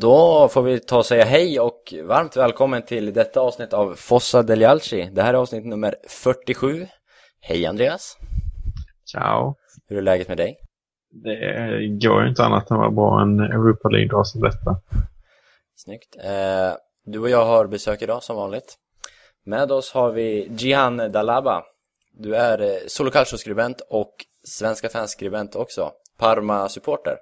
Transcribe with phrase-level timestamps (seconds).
[0.00, 4.42] Då får vi ta och säga hej och varmt välkommen till detta avsnitt av Fossa
[4.42, 5.10] Delialci.
[5.12, 6.86] Det här är avsnitt nummer 47.
[7.40, 8.18] Hej Andreas!
[9.04, 9.54] Ciao!
[9.88, 10.56] Hur är läget med dig?
[11.10, 11.36] Det
[12.06, 14.80] går ju inte annat än att vara bra en Europa League-dag som detta.
[15.76, 16.16] Snyggt.
[16.24, 18.74] Eh, du och jag har besök idag som vanligt.
[19.44, 21.64] Med oss har vi Jihan Dalaba.
[22.12, 25.92] Du är eh, Solocalcio-skribent och Svenska fans-skribent också.
[26.18, 27.16] Parma-supporter.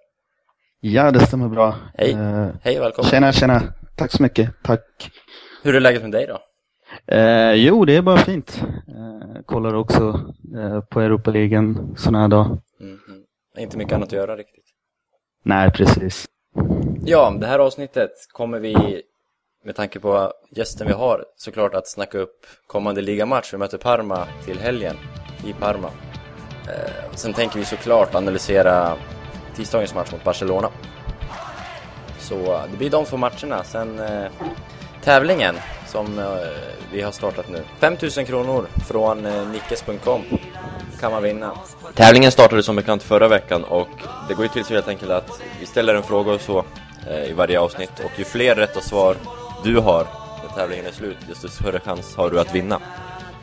[0.87, 1.75] Ja, det stämmer bra.
[1.95, 3.11] Hej, Eh, hej välkommen.
[3.11, 3.63] tjena, tjena.
[3.97, 4.51] Tack så mycket.
[4.63, 5.11] Tack.
[5.63, 6.39] Hur är läget med dig då?
[7.15, 8.63] Eh, jo, det är bara fint.
[8.89, 10.21] Eh, kollar också
[10.57, 12.47] eh, på Europa-ligan sån här dag.
[12.81, 13.61] Mm -hmm.
[13.61, 14.65] Inte mycket annat att göra riktigt.
[15.45, 16.27] Nej, precis.
[17.05, 19.03] Ja, det här avsnittet kommer vi
[19.65, 23.53] med tanke på gästen vi har såklart att snacka upp kommande ligamatch.
[23.55, 24.97] Vi möter Parma till helgen
[25.47, 25.89] i Parma.
[26.69, 28.97] Eh, sen tänker vi såklart analysera
[29.57, 30.69] tisdagens match mot Barcelona.
[32.19, 33.65] Så eh, det blir de två matcherna.
[33.65, 34.31] Sen eh,
[35.05, 36.25] tävlingen som eh,
[36.93, 37.63] vi har startat nu.
[37.79, 40.23] 5000 kronor från eh, nickes.com
[41.01, 41.53] kan man vinna.
[41.95, 43.89] Tävlingen startade som bekant förra veckan och
[44.29, 46.65] det går ju till så helt enkelt att vi ställer en fråga och så
[47.11, 49.17] eh, i varje avsnitt och ju fler rätta svar
[49.65, 50.07] du har
[50.43, 52.81] när tävlingen är slut desto större chans har du att vinna.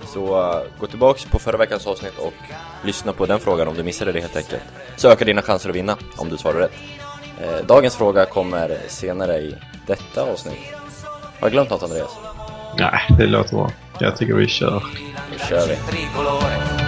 [0.06, 2.34] Så uh, gå tillbaks på förra veckans avsnitt och
[2.84, 4.62] lyssna på den frågan om du missade det helt enkelt.
[4.96, 6.72] Så ökar dina chanser att vinna om du svarar rätt.
[7.42, 9.56] Eh, dagens fråga kommer senare i
[9.88, 10.60] detta avsnitt.
[11.40, 12.12] Har jag glömt något Andreas?
[12.78, 13.72] Nej, det låter bra.
[14.00, 14.84] Jag tycker vi kör.
[15.32, 16.81] Då kör vi.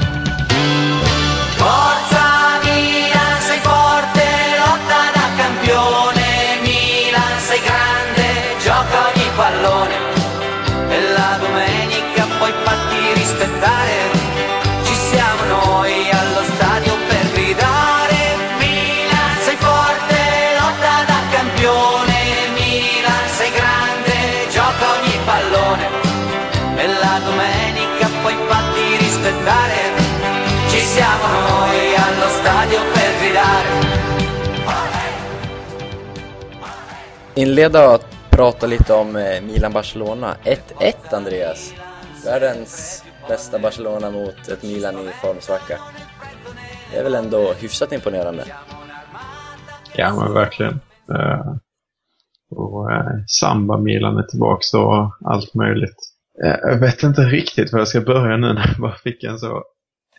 [37.35, 40.35] Inleda att prata lite om eh, Milan-Barcelona.
[40.43, 41.73] 1-1 Andreas.
[42.25, 45.79] Världens bästa Barcelona mot ett Milan i formsvacka.
[46.91, 48.45] Det är väl ändå hyfsat imponerande.
[49.95, 50.79] Ja, men verkligen.
[51.11, 51.55] Uh,
[52.49, 55.97] och uh, Samba Milan är tillbaka och allt möjligt.
[56.43, 59.39] Uh, jag vet inte riktigt var jag ska börja nu när jag bara fick en
[59.39, 59.63] så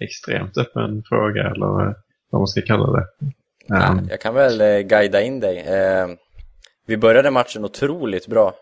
[0.01, 1.95] extremt öppen fråga eller
[2.31, 3.07] vad man ska kalla det.
[3.75, 5.65] Um, jag kan väl eh, guida in dig.
[6.87, 8.55] Vi började matchen otroligt bra.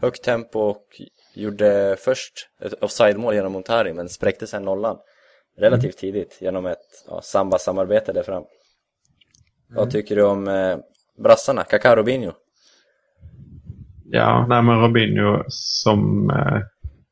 [0.00, 0.84] Högt tempo och
[1.34, 4.96] gjorde först ett offside-mål genom Montari men spräckte sen nollan
[5.58, 6.12] relativt mm.
[6.12, 8.36] tidigt genom ett ja, samba-samarbete där fram.
[8.36, 8.46] Mm.
[9.68, 10.76] Vad tycker du om eh,
[11.18, 12.32] brassarna, Kaká Robinho?
[14.04, 16.60] Ja, nej men Robinho som eh,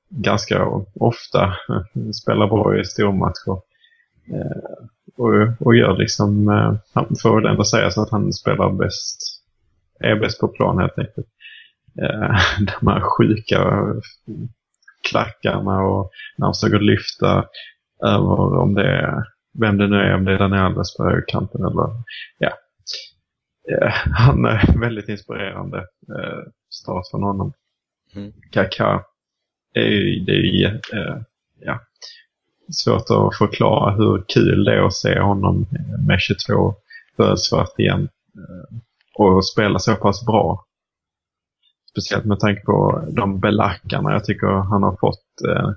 [0.09, 1.56] ganska ofta
[2.23, 3.61] spelar bra i stormatcher.
[4.33, 4.87] Eh,
[5.17, 9.31] och, och gör liksom, eh, han får väl ändå säga så att han spelar bäst,
[10.02, 11.26] är bäst på plan helt enkelt.
[12.02, 12.36] Eh,
[12.80, 13.86] de här sjuka
[15.10, 17.44] klackarna och när han försöker lyfta
[18.04, 19.24] över om det är,
[19.60, 21.88] vem det nu är, om det är Daniel Alves på högerkanten eller,
[22.38, 22.50] ja.
[23.70, 25.78] Eh, han är väldigt inspirerande
[26.19, 27.52] eh, start från honom.
[28.14, 28.32] Mm.
[29.72, 31.16] Det är ju, det är ju eh,
[31.60, 31.80] ja,
[32.72, 35.66] svårt att förklara hur kul det är att se honom
[36.06, 36.74] med 22
[37.16, 38.08] födsvart igen
[39.19, 40.65] och spela så pass bra.
[41.91, 45.49] Speciellt med tanke på de belackarna jag tycker han har fått.
[45.49, 45.71] Eh,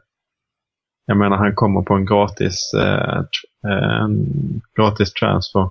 [1.05, 3.23] jag menar han kommer på en gratis, eh,
[4.01, 4.25] en
[4.77, 5.69] gratis transfer.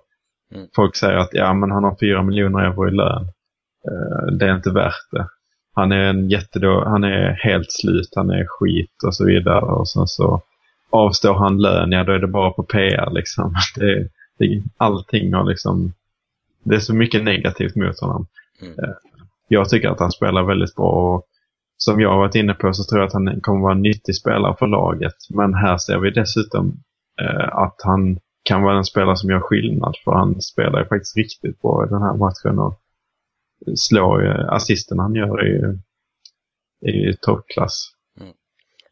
[0.54, 0.68] Mm.
[0.76, 3.22] Folk säger att ja, men han har 4 miljoner euro i lön.
[3.88, 5.26] Eh, det är inte värt det
[5.74, 9.60] han är en jättedå, han är helt slut, han är skit och så vidare.
[9.60, 10.42] Och sen så
[10.90, 13.54] avstår han lön, ja då är det bara på PR liksom.
[13.76, 14.08] Det,
[14.38, 15.92] det, allting har liksom,
[16.64, 18.26] det är så mycket negativt mot honom.
[18.62, 18.74] Mm.
[19.48, 21.26] Jag tycker att han spelar väldigt bra och
[21.76, 24.16] som jag har varit inne på så tror jag att han kommer vara en nyttig
[24.16, 25.14] spelare för laget.
[25.28, 26.82] Men här ser vi dessutom
[27.20, 31.16] eh, att han kan vara en spelare som gör skillnad för han spelar ju faktiskt
[31.16, 32.58] riktigt bra i den här matchen.
[32.58, 32.80] Och
[33.76, 35.78] slå assisten han gör är ju,
[36.80, 37.90] är ju toppklass.
[38.20, 38.32] Mm.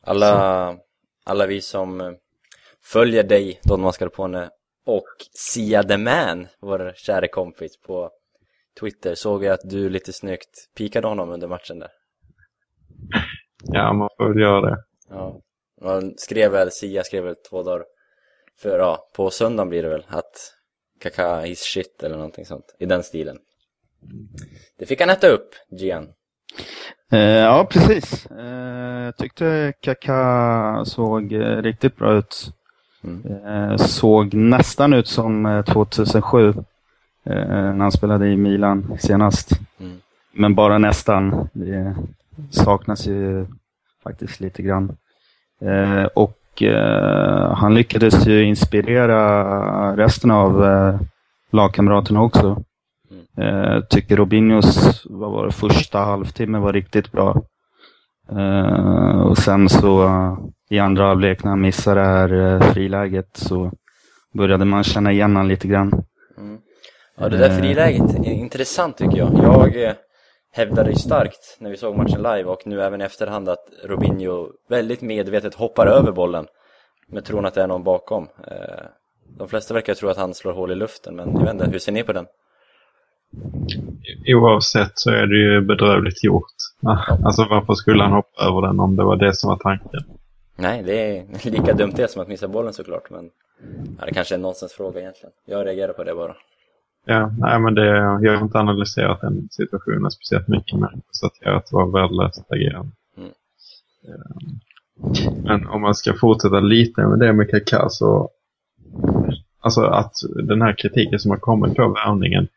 [0.01, 0.77] Alla,
[1.25, 2.17] alla vi som
[2.85, 4.51] följer dig, Don Mascarpone,
[4.84, 8.11] och Sia the Man, vår kära kompis på
[8.81, 11.90] Twitter, såg jag att du lite snyggt pikade honom under matchen där.
[13.64, 14.84] Ja, man får väl göra det.
[15.08, 15.40] Ja,
[15.82, 17.84] man skrev väl, Sia skrev väl två dagar
[18.58, 20.55] för, ja, på söndagen blir det väl, att
[21.00, 23.38] Kaka is shit eller någonting sånt, i den stilen.
[24.79, 26.12] Det fick han äta upp, Gian.
[27.12, 28.26] Eh, ja, precis.
[28.26, 32.52] Eh, jag tyckte Kaká såg eh, riktigt bra ut.
[33.05, 33.45] Mm.
[33.47, 36.55] Eh, såg nästan ut som eh, 2007 eh,
[37.25, 39.51] när han spelade i Milan senast.
[39.81, 39.97] Mm.
[40.33, 41.49] Men bara nästan.
[41.53, 41.95] Det
[42.51, 43.47] saknas ju
[44.05, 44.97] faktiskt lite grann.
[45.61, 51.01] Eh, och eh, han lyckades ju inspirera resten av eh,
[51.51, 52.63] lagkamraterna också.
[53.37, 57.43] Eh, tycker Robinhos vad var det, första halvtimme var riktigt bra.
[58.31, 60.39] Eh, och sen så eh,
[60.73, 63.73] i andra halvlek när han missade det här eh, friläget så
[64.35, 65.93] började man känna igen honom lite grann.
[66.39, 66.59] Mm.
[67.19, 67.59] Ja, det där Eh.
[67.59, 69.39] friläget är intressant tycker jag.
[69.43, 69.93] Jag eh,
[70.53, 74.49] hävdade ju starkt när vi såg matchen live och nu även i efterhand att Robinho
[74.69, 76.47] väldigt medvetet hoppar över bollen
[77.09, 78.29] med tron att det är någon bakom.
[79.39, 81.79] De flesta verkar tro att han slår hål i luften, men jag vet inte, hur
[81.79, 82.27] ser ni på den?
[84.35, 86.55] Oavsett så är det ju bedrövligt gjort.
[87.25, 90.01] Alltså varför skulle han hoppa över den om det var det som var tanken?
[90.62, 93.31] Nej, det är lika dumt det som att missa bollen såklart, men
[93.99, 95.32] ja, det kanske är en nonsensfråga egentligen.
[95.47, 96.37] Jag reagerar på det bara.
[97.05, 97.87] Ja, nej men det,
[98.23, 102.44] jag har inte analyserat den situationen speciellt mycket men jag konstaterar att det var värdelöst
[102.49, 102.93] agerande.
[103.17, 103.31] Mm.
[105.44, 108.31] Men om man ska fortsätta lite med det med Kaká så
[109.61, 110.12] alltså att
[110.44, 112.49] den här kritiken som har kommit på värvningen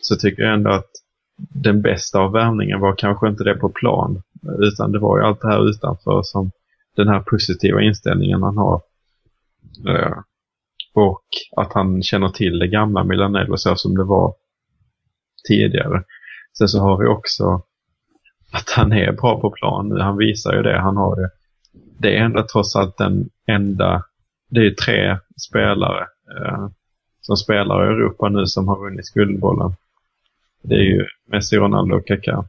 [0.00, 0.90] så tycker jag ändå att
[1.36, 4.22] den bästa av värvningen var kanske inte det på plan
[4.58, 6.50] utan det var ju allt det här utanför som
[6.96, 8.82] den här positiva inställningen han har.
[9.88, 10.18] Eh,
[10.94, 11.24] och
[11.56, 14.34] att han känner till det gamla Milanello så som det var
[15.48, 16.04] tidigare.
[16.58, 17.62] Sen så har vi också
[18.52, 20.00] att han är bra på plan nu.
[20.00, 20.80] Han visar ju det.
[20.80, 21.30] Han har det.
[21.98, 24.04] det är ändå trots allt den enda,
[24.50, 25.18] det är tre
[25.48, 26.06] spelare
[26.38, 26.68] eh,
[27.20, 29.74] som spelar i Europa nu som har vunnit Guldbollen.
[30.62, 32.44] Det är ju Messi, Ronaldo och Kaká.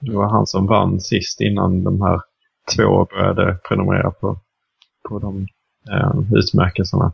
[0.00, 2.20] Det var han som vann sist innan de här
[2.76, 4.38] två började prenumerera på,
[5.08, 5.46] på de
[5.90, 7.12] eh, utmärkelserna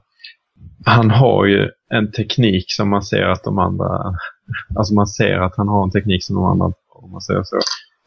[0.84, 4.14] han har ju en teknik som man ser att de andra,
[4.76, 7.56] alltså man ser att han har en teknik som de andra om man säger så.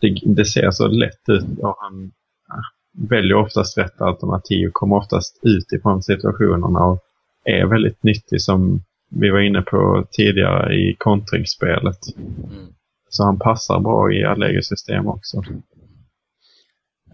[0.01, 2.11] Det, det ser så lätt ut och han
[3.09, 6.99] väljer oftast rätt alternativ och kommer oftast ut ifrån situationerna och
[7.45, 8.81] är väldigt nyttig som
[9.11, 11.99] vi var inne på tidigare i kontringsspelet.
[12.17, 12.67] Mm.
[13.09, 15.43] Så han passar bra i Allegris system också.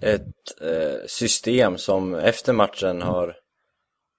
[0.05, 3.35] Ett eh, system som efter matchen har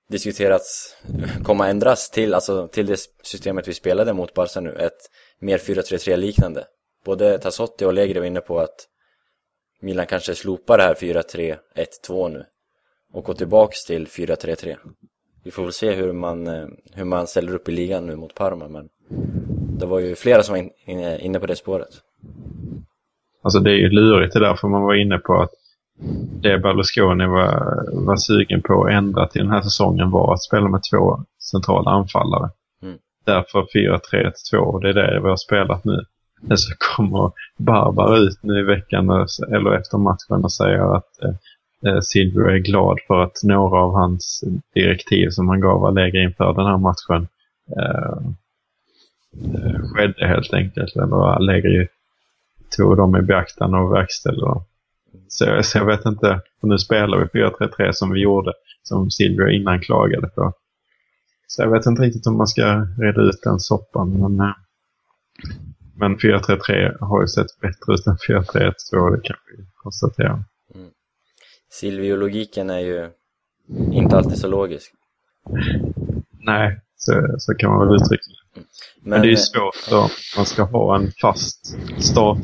[0.08, 0.96] diskuterats
[1.44, 5.10] komma ändras till, alltså till det systemet vi spelade mot Barca nu, ett
[5.40, 6.64] mer 4-3-3 liknande.
[7.04, 8.86] Både Tassotti och Allegri var inne på att
[9.80, 12.44] Milan kanske slopar det här 4-3-1-2 nu
[13.12, 14.76] och går tillbaks till 4-3-3.
[15.44, 18.34] Vi får väl se hur man, eh, hur man ställer upp i ligan nu mot
[18.34, 18.88] Parma, men
[19.78, 20.70] det var ju flera som var
[21.20, 21.90] inne på det spåret.
[23.42, 25.50] Alltså det är ju lurigt, det där, för man var inne på att
[26.42, 30.68] det Berlusconi var, var sugen på att ändra till den här säsongen var att spela
[30.68, 31.20] med två
[31.50, 32.50] centrala anfallare.
[32.82, 32.98] Mm.
[33.24, 33.66] Därför
[34.54, 36.04] 4-3-1-2 och det är det vi har spelat nu.
[36.40, 39.10] Men så kommer Barbara ut nu i veckan
[39.52, 43.92] eller efter matchen och säger att eh, eh, Silvio är glad för att några av
[43.92, 44.44] hans
[44.74, 47.28] direktiv som han gav Allegri inför den här matchen
[47.76, 48.18] eh,
[49.54, 50.96] eh, skedde helt enkelt.
[50.96, 51.88] Eller Allegri
[52.76, 54.64] tog dem i beaktande och verkställde dem.
[55.28, 58.52] Så, så jag vet inte, för nu spelar vi 4-3-3 som vi gjorde,
[58.82, 60.52] som Silvio innan klagade på.
[61.46, 64.54] Så jag vet inte riktigt om man ska reda ut den soppan, men, eh,
[65.94, 70.44] men 4-3-3 har ju sett bättre ut än 4-3-1-2, det kan vi konstatera.
[71.72, 73.10] Silvio-logiken är ju
[73.92, 74.92] inte alltid så logisk.
[76.40, 78.60] Nej, så, så kan man väl uttrycka det.
[78.60, 81.66] Men, Men det är ju svårt då, man ska ha en fast
[82.02, 82.38] start,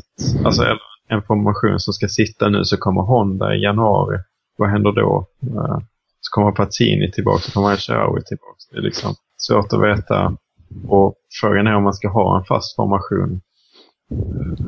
[0.45, 4.17] alltså eller en formation som ska sitta nu så kommer Honda i januari.
[4.57, 5.27] Vad händer då?
[5.41, 5.77] Eh,
[6.21, 8.57] så kommer Pazzini tillbaka, så kommer El tillbaka.
[8.71, 10.37] Det är liksom svårt att veta.
[10.87, 13.41] Och frågan är om man ska ha en fast formation.
[14.11, 14.65] Eh,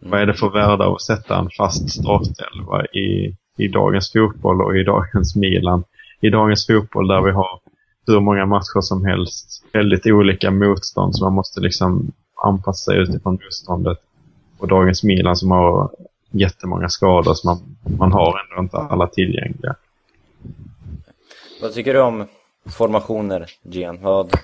[0.00, 4.62] vad är det för värde av att sätta en fast startelva i, i dagens fotboll
[4.62, 5.84] och i dagens Milan?
[6.20, 7.60] I dagens fotboll där vi har
[8.06, 9.64] hur många matcher som helst.
[9.72, 12.12] Väldigt olika motstånd så man måste liksom
[12.44, 13.98] anpassa sig utifrån motståndet.
[14.60, 15.90] Och dagens Milan som har
[16.30, 19.76] jättemånga skador så man, man har ändå inte alla tillgängliga.
[21.62, 22.26] Vad tycker du om
[22.66, 23.98] formationer, Gian?
[24.02, 24.34] Vad,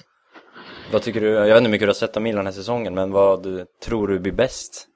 [0.93, 1.27] vad tycker du?
[1.27, 3.43] Jag vet inte hur mycket du har sett av Milan den här säsongen, men vad
[3.43, 4.87] du, tror du blir bäst?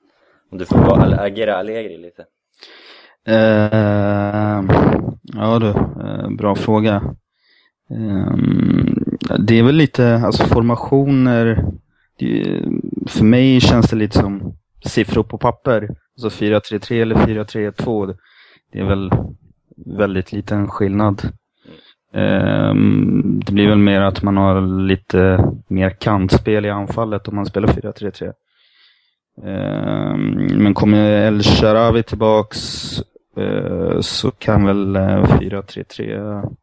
[0.52, 2.24] Om du får agera Allegri lite.
[3.26, 4.62] Eh,
[5.22, 7.02] ja du, eh, bra fråga.
[7.90, 9.04] Ehm,
[9.38, 11.64] det är väl lite, alltså formationer,
[12.18, 12.62] det
[13.06, 14.49] för mig känns det lite som
[14.84, 15.88] siffror på papper.
[16.22, 18.16] alltså 4-3-3 eller 4-3-2.
[18.72, 19.10] Det är väl
[19.86, 21.32] väldigt liten skillnad.
[22.12, 27.46] Um, det blir väl mer att man har lite mer kantspel i anfallet om man
[27.46, 28.32] spelar 4-3-3.
[29.42, 32.92] Um, ehm, men kommer El Sharawi tillbaks
[33.38, 36.54] uh, så kan väl eh, 4-3-3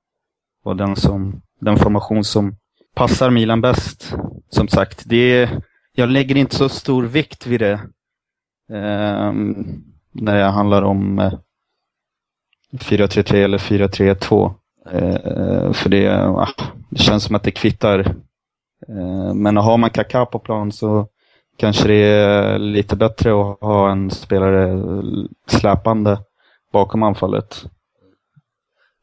[0.64, 2.56] vara den, som, den formation som
[2.96, 4.16] passar Milan bäst.
[4.50, 5.50] Som sagt, det
[5.94, 7.80] jag lägger inte så stor vikt vid det
[8.70, 11.34] Ehm, när det handlar om eh,
[12.74, 14.54] 4-3-3 eller 4-3-2.
[14.92, 16.10] Eh, för det,
[16.90, 18.00] det känns som att det kvittar.
[18.88, 21.08] Eh, men har man Kaká på plan så
[21.58, 24.82] kanske det är lite bättre att ha en spelare
[25.48, 26.20] släpande
[26.74, 27.66] bakom anfallet.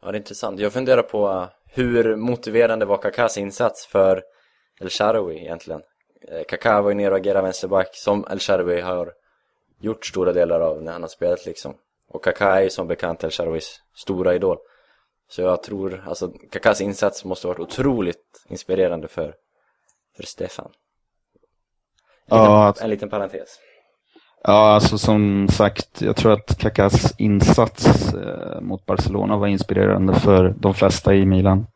[0.02, 0.60] Ja, det är intressant.
[0.60, 4.22] Jag funderar på hur motiverande var Kakas insats för
[4.80, 5.80] El Shaarawy egentligen?
[6.48, 9.12] Kaká var ju nere och agerade vänsterback som El Shaarawy har
[9.84, 11.74] gjort stora delar av när han har spelat liksom.
[12.08, 14.58] Och Kaká är ju som bekant El Shaarawys stora idol.
[15.28, 19.34] Så jag tror, alltså Kakas insats måste ha varit otroligt inspirerande för,
[20.16, 20.70] för Stefan.
[22.26, 23.58] En liten, Ja, en liten parentes.
[24.42, 30.54] Ja, alltså som sagt, jag tror att Kakas insats eh, mot Barcelona var inspirerande för
[30.58, 31.66] de flesta i Milan.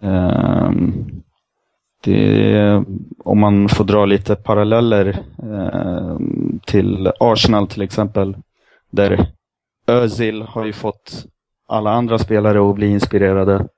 [0.00, 1.19] Ehm,
[2.00, 2.84] det,
[3.18, 8.36] om man får dra lite paralleller ehm, till Arsenal till exempel,
[8.90, 9.26] där
[9.86, 11.26] Özil har ju fått
[11.68, 13.68] alla andra spelare att bli inspirerade.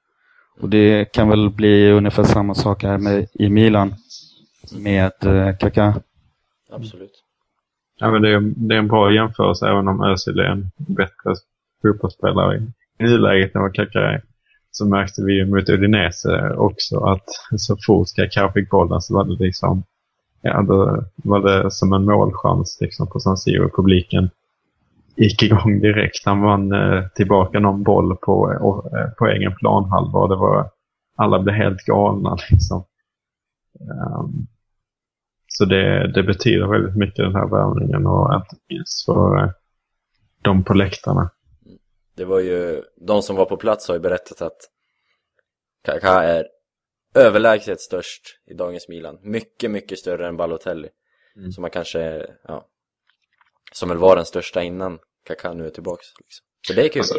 [0.60, 3.94] Och det kan väl bli ungefär samma sak här med, i Milan
[4.72, 5.94] med eh, Kaká.
[6.70, 7.22] Absolut.
[7.98, 11.34] Ja, men det, är, det är en bra jämförelse även om Özil är en bättre
[11.82, 12.56] fotbollsspelare
[12.98, 14.22] i nuläget än vad Kaká är.
[14.74, 19.24] Så märkte vi ju mot Udinese också att så fort Kakao fick bollen så var
[19.24, 19.84] det liksom
[20.42, 23.70] ja, då var det som en målchans liksom på San Siro.
[23.76, 24.30] Publiken
[25.16, 26.24] gick igång direkt.
[26.24, 30.70] Han vann eh, tillbaka någon boll på, eh, på egen planhalva och det var,
[31.16, 32.84] alla blev helt galna liksom.
[33.80, 34.46] Um,
[35.46, 39.50] så det, det betyder väldigt mycket den här värvningen och inte minst för eh,
[40.42, 41.30] de på läktarna.
[42.16, 44.58] Det var ju, de som var på plats har ju berättat att
[45.84, 46.46] Kaká är
[47.14, 49.18] överlägset störst i dagens Milan.
[49.22, 50.88] Mycket, mycket större än Balotelli.
[51.36, 51.52] Mm.
[51.52, 52.66] Som man kanske, ja,
[53.72, 56.06] som väl var den största innan Kaká nu är tillbaks.
[56.20, 56.44] Liksom.
[56.66, 57.00] Så det är kul.
[57.00, 57.18] Alltså,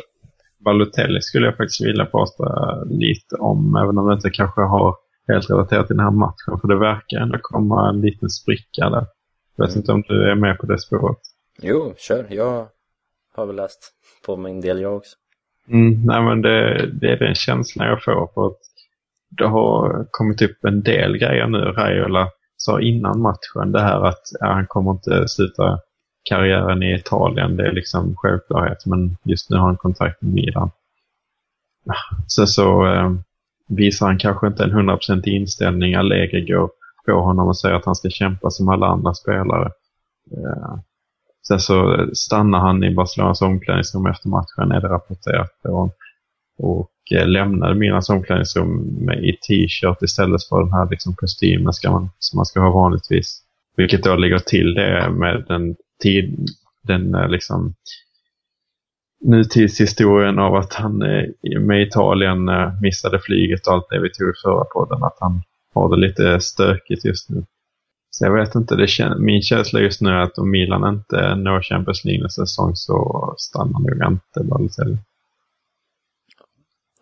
[0.66, 2.44] Balotelli skulle jag faktiskt vilja prata
[2.84, 4.96] lite om, även om det inte kanske har
[5.28, 6.60] helt relaterat till den här matchen.
[6.62, 9.06] För det verkar ändå komma en liten spricka där.
[9.56, 9.80] Jag vet Mm.
[9.82, 11.18] inte om du är med på det spåret.
[11.62, 12.28] Jo, kör.
[12.30, 12.68] Jag
[13.34, 13.94] har väl läst
[14.26, 15.16] på min del jag också.
[15.68, 18.60] Mm, nej men det, det är den känslan jag får för att
[19.30, 21.58] det har kommit upp en del grejer nu.
[21.58, 25.80] Raiola sa innan matchen det här att ja, han kommer inte sluta
[26.30, 27.58] karriären i Italien.
[27.58, 30.72] Det är liksom självklarhet men just nu har han kontakt med Milan.
[32.28, 33.12] Sen så eh,
[33.68, 35.96] visar han kanske inte en 100% inställning.
[35.96, 36.70] Allegri går
[37.06, 39.72] på honom och säger att han ska kämpa som alla andra spelare.
[40.32, 40.78] Eh,
[41.48, 45.52] Sen så stannar han i Barcelonas omklädningsrum efter matchen, är det rapporterat.
[45.64, 45.92] Och, eh,
[46.58, 46.90] och
[47.26, 52.38] lämnade Milans omklädningsrum med, i t-shirt istället för den här liksom, kostymen ska man, som
[52.38, 53.42] man ska ha vanligtvis.
[53.78, 56.48] Vilket då ligger till det med den, tid,
[56.84, 57.74] den eh, liksom,
[59.26, 62.50] nutidshistorien av att han eh, med Italien
[62.82, 65.04] missade flyget och allt det vi tog i förra podden.
[65.04, 65.42] Att han
[65.74, 67.46] har det lite stökigt just nu.
[68.16, 68.88] Så jag vet inte, det
[69.20, 73.34] min känsla just nu är att om Milan inte når Champions League nästa säsong så
[73.38, 74.98] stannar nog inte Balotelli.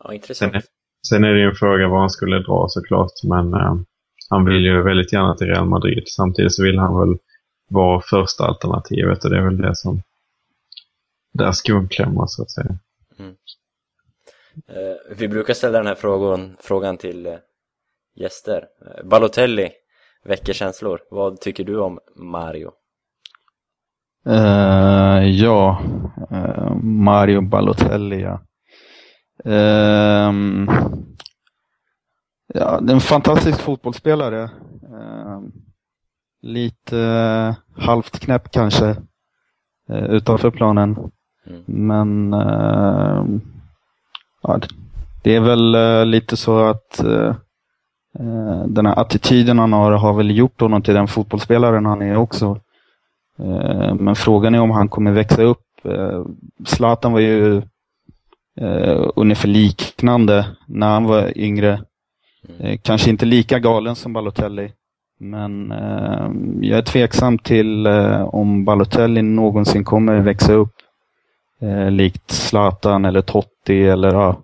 [0.03, 0.51] Ja, intressant.
[0.51, 0.63] Sen är,
[1.07, 3.75] sen är det ju en fråga var han skulle dra såklart, men eh,
[4.29, 6.03] han vill ju väldigt gärna till Real Madrid.
[6.05, 7.17] Samtidigt så vill han väl
[7.69, 10.01] vara första alternativet och det är väl det som
[11.33, 12.77] där skon klämmer så att säga.
[14.67, 17.35] Eh, vi brukar ställa den här frågan, frågan till eh,
[18.15, 18.67] gäster.
[18.85, 19.71] Eh, Balotelli
[20.25, 20.99] väcker känslor.
[21.11, 22.71] Vad tycker du om Mario?
[24.25, 25.81] Eh, ja,
[26.31, 28.41] eh, Mario Balotelli ja.
[29.45, 30.67] Ehm,
[32.53, 34.49] ja, det är en fantastisk fotbollsspelare.
[34.83, 35.51] Ehm,
[36.41, 38.95] lite halvt knäpp kanske
[39.89, 41.11] eh, utanför planen.
[41.47, 41.63] Mm.
[41.65, 43.41] Men ehm,
[44.41, 44.59] ja,
[45.23, 46.99] det- är väl lite så att
[48.19, 52.17] eh, den här attityden han har har väl gjort honom till den fotbollsspelaren han är
[52.17, 52.59] också.
[53.39, 55.85] Eh, Men frågan är om han kommer växa upp.
[55.85, 56.25] Eh,
[56.65, 57.57] Zlatan var ju
[58.59, 61.81] eh, ungefär liknande när han var yngre.
[62.59, 64.71] Eh, kanske inte lika galen som Balotelli.
[65.19, 66.29] Men eh,
[66.61, 70.73] jag är tveksam till eh, om Balotelli någonsin kommer växa upp
[71.89, 74.37] likt Zlatan eller Totti eller ja,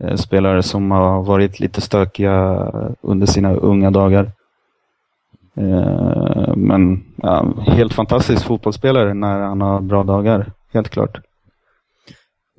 [0.00, 4.32] Eh, spelare som har varit lite stökiga under sina unga dagar.
[5.56, 11.18] Eh, men ja, helt fantastisk fotbollsspelare när han har bra dagar, helt klart.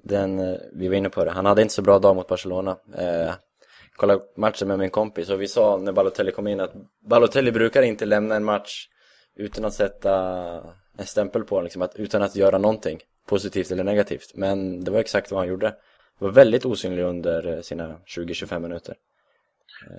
[0.04, 2.78] Den, eh, vi var inne på det, han hade inte så bra dag mot Barcelona.
[2.98, 3.34] Eh,
[3.96, 6.74] kollade matchen med min kompis och vi sa när Balotelli kom in att
[7.10, 8.88] Balotelli brukar inte lämna en match
[9.36, 10.14] utan att sätta
[10.98, 14.32] en stämpel på liksom, att, utan att göra någonting positivt eller negativt.
[14.36, 15.74] Men det var exakt vad han gjorde.
[16.22, 18.96] Var väldigt osynlig under eh, sina 20-25 minuter.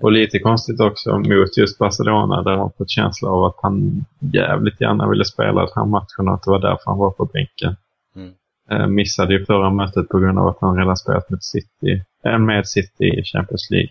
[0.01, 4.81] Och lite konstigt också mot just Barcelona där man fått känsla av att han jävligt
[4.81, 7.75] gärna ville spela den här matchen och att det var därför han var på bänken.
[8.15, 8.33] Mm.
[8.69, 12.37] Eh, missade ju förra mötet på grund av att han redan spelat med City, äh,
[12.37, 13.89] med City i Champions League.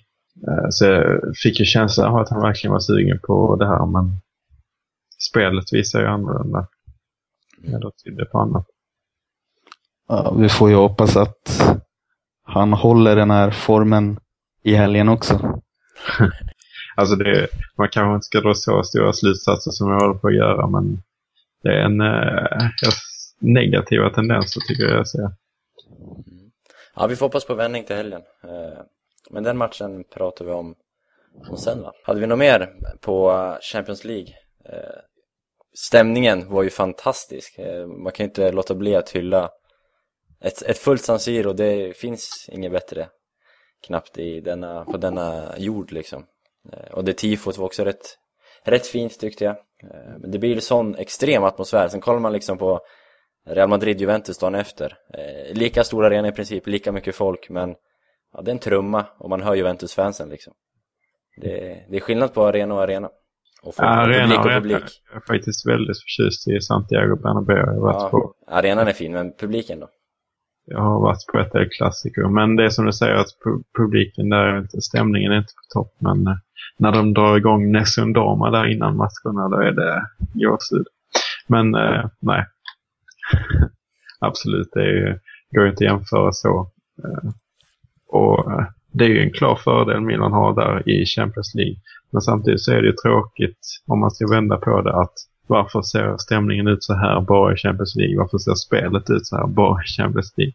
[0.48, 3.86] Eh, så jag fick ju känslan av att han verkligen var sugen på det här
[3.86, 4.12] men
[5.18, 6.66] spelet visar ju annorlunda.
[7.62, 8.66] Ja, då tydde på annat.
[10.08, 11.62] Ja, vi får ju hoppas att
[12.42, 14.20] han håller den här formen
[14.62, 15.60] i helgen också.
[16.96, 20.34] Alltså det, man kanske inte ska dra så stora slutsatser som jag håller på att
[20.36, 21.02] göra men
[21.62, 22.68] det är en eh,
[23.40, 25.30] negativa tendenser tycker jag jag ser.
[26.96, 28.22] Ja, vi får hoppas på vändning till helgen.
[28.44, 28.78] Eh,
[29.30, 30.74] Men den matchen pratar vi om,
[31.48, 31.92] om sen va?
[32.04, 32.68] Hade vi något mer
[33.00, 33.32] på
[33.72, 34.28] Champions League?
[34.64, 34.98] Eh,
[35.74, 37.58] Stämningen var ju fantastisk.
[37.58, 39.50] Eh, Man kan ju inte låta bli att hylla
[40.42, 41.52] ett, ett fullt San Siro.
[41.52, 43.08] Det finns inget bättre
[43.86, 46.24] knappt i denna, på denna jord liksom.
[46.72, 48.18] Eh, Och det tifot var också rätt,
[48.64, 49.56] rätt fint tyckte jag.
[49.82, 51.88] Eh, Men det blir sån extrem atmosfär.
[51.88, 52.80] Sen kollar man liksom på
[53.46, 54.98] Real Madrid-Juventus dagen efter.
[55.14, 57.74] Eh, lika stor arena i princip, lika mycket folk, men
[58.32, 60.52] ja, det är en trumma och man hör Juventus-fansen liksom.
[61.36, 63.10] Det, det är skillnad på arena och arena.
[63.62, 65.02] Och folk, Ja, arena publik och publik.
[65.12, 67.56] Jag är faktiskt väldigt förtjust i Santiago Bernabéu.
[67.56, 69.88] Jag Ja, arenan är fin, men publiken då?
[70.64, 73.26] Jag har varit på ett del klassiker Men det är som du säger att
[73.78, 75.94] publiken där, stämningen är inte på topp.
[75.98, 76.36] Men eh,
[76.78, 80.02] när de drar igång Nessun Dorma där innan matcherna, då är det
[80.34, 80.86] gåshud.
[81.48, 82.44] Men eh, nej.
[84.20, 85.18] Absolut, det är, ju-
[85.54, 86.70] går ju inte att jämföra så.
[87.04, 87.30] Eh,
[88.08, 91.76] och eh, det är ju en klar fördel Milan har där i Champions League.
[92.10, 95.12] Men samtidigt så är det ju tråkigt om man ska vända på det att
[95.46, 98.18] varför ser stämningen ut så här bara i Champions League?
[98.18, 100.54] Varför ser spelet ut så här bara i Champions League?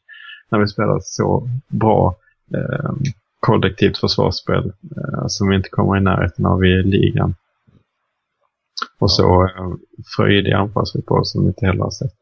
[0.50, 2.16] När vi spelar så bra
[2.54, 2.92] eh,
[3.40, 7.36] kollektivt försvarsspel eh, som vi inte kommer i närheten av i ligan.
[9.00, 9.74] Och så eh,
[10.16, 12.14] fröjd i anfallsfotboll som vi inte heller har sett.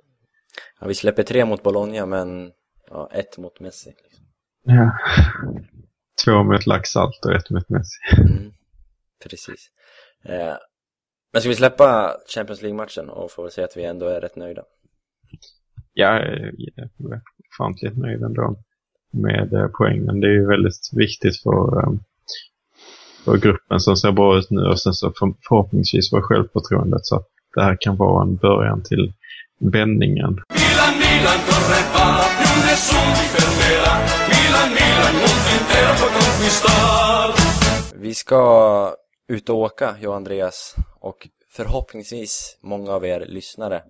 [0.80, 2.52] Ja, vi släpper tre mot Bologna, men
[2.90, 3.94] ja, ett mot Messi.
[4.04, 4.26] Liksom.
[4.64, 4.92] Ja.
[6.26, 7.98] Två mot Laxalt och ett mot Messi.
[8.18, 8.52] Mm,
[9.24, 9.70] precis.
[10.26, 10.56] Eh,
[11.36, 14.62] men ska vi släppa Champions League-matchen och få säga att vi ändå är rätt nöjda?
[15.96, 17.22] Är jag är
[17.54, 18.56] ofantligt nöjd ändå
[19.12, 20.20] med eh, poängen.
[20.20, 21.94] Det är ju väldigt viktigt för, eh,
[23.26, 27.16] för gruppen som ser bra ut nu och sen så för, förhoppningsvis för självförtroendet så
[27.16, 29.14] att det här kan vara en början till
[29.60, 30.42] vändningen.
[37.96, 38.96] Vi ska
[39.28, 43.84] ut och åka, jag och Andreas, och förhoppningsvis många av er lyssnare.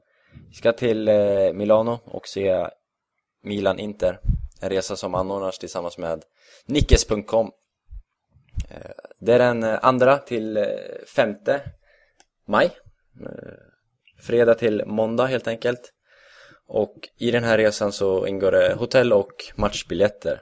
[0.49, 2.67] Vi ska till eh, Milano och se
[3.43, 4.19] Milan-Inter,
[4.61, 6.23] en resa som anordnas tillsammans med
[6.65, 7.51] Nickes.com.
[8.69, 10.65] Eh, det är den eh, andra till eh,
[11.15, 11.61] femte
[12.47, 12.65] maj,
[13.21, 13.53] eh,
[14.21, 15.91] fredag till måndag helt enkelt.
[16.67, 20.41] Och i den här resan så ingår det hotell och matchbiljetter.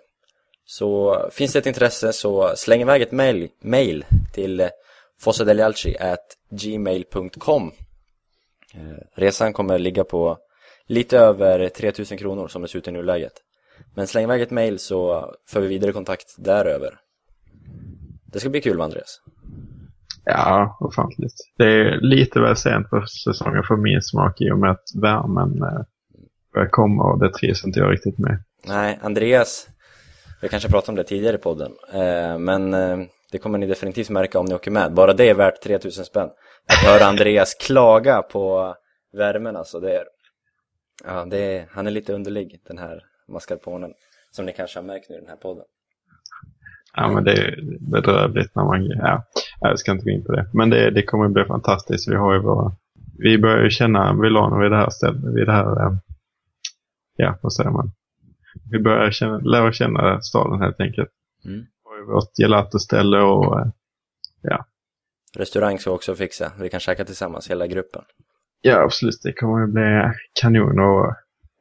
[0.66, 4.70] Så finns det ett intresse så släng iväg ett mail, mail till
[5.24, 7.72] eh, fossadelialci@gmail.com
[8.76, 10.38] Eh, Resan kommer ligga på
[10.88, 13.34] lite över 3000 kronor som det ser ut i nuläget.
[13.96, 16.94] Men släng iväg ett mail så för vi vidare kontakt däröver.
[18.26, 19.22] Det ska bli kul va Andreas?
[20.26, 21.34] Ja, ofantligt.
[21.58, 25.64] Det är lite väl sent för säsongen för min smak i och med att värmen
[25.64, 25.82] eh,
[26.54, 28.44] börjar komma och det trivs inte jag riktigt med.
[28.66, 29.68] Nej, Andreas,
[30.42, 32.74] vi kanske pratade om det tidigare i podden, eh, men
[33.34, 34.94] det kommer ni definitivt märka om ni åker med.
[34.94, 36.30] Bara det är värt 3000 spänn.
[36.68, 38.76] Att höra Andreas klaga på
[39.14, 40.04] värmen alltså, det är,
[41.06, 43.94] ja, det är, han är lite underlig den här mascarponen,
[44.32, 45.64] som ni kanske har märkt nu i den här podden.
[46.96, 47.60] Ja, men det är
[47.92, 48.86] bedrövligt när man...
[48.86, 49.24] Ja,
[49.60, 50.50] jag ska inte gå in på det.
[50.54, 52.08] Men det, det kommer bli fantastiskt.
[52.12, 52.72] Vi har ju våra...
[53.18, 55.36] Vi börjar ju känna Milano vid det här stället.
[55.36, 55.82] Vid det här...
[55.86, 55.94] eh,
[57.16, 57.92] Ja, vad säger man?
[58.72, 61.10] Vi börjar känna, lära känna staden helt enkelt.
[61.46, 61.66] Mm.
[62.08, 63.60] Vårt gelato-ställe och...
[63.60, 63.68] eh,
[64.46, 64.66] Ja.
[65.38, 66.52] restaurang ska vi också fixa.
[66.60, 68.02] Vi kan käka tillsammans, hela gruppen.
[68.62, 69.20] Ja, absolut.
[69.24, 70.12] Det kommer att bli
[70.42, 70.80] kanon.
[70.80, 71.16] Och,